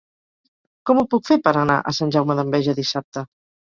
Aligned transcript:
Com 0.89 1.01
ho 1.01 1.03
puc 1.11 1.29
fer 1.29 1.37
per 1.47 1.53
anar 1.65 1.77
a 1.77 1.93
Sant 1.99 2.17
Jaume 2.17 2.39
d'Enveja 2.41 2.77
dissabte? 2.81 3.29